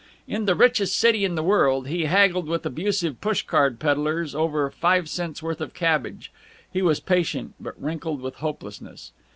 In 0.27 0.45
the 0.45 0.55
richest 0.55 0.97
city 0.97 1.23
in 1.25 1.35
the 1.35 1.43
world 1.43 1.87
he 1.87 2.05
haggled 2.05 2.47
with 2.47 2.65
abusive 2.65 3.21
push 3.21 3.43
cart 3.43 3.77
peddlers 3.77 4.33
over 4.33 4.71
five 4.71 5.07
cents' 5.07 5.43
worth 5.43 5.61
of 5.61 5.75
cabbage. 5.75 6.31
He 6.73 6.81
was 6.81 6.99
patient, 6.99 7.53
but 7.59 7.79
wrinkled 7.79 8.19
with 8.19 8.37
hopelessness. 8.37 9.11